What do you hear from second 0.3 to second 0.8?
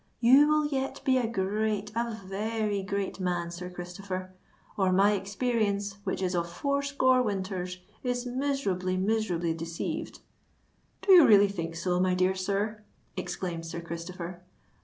will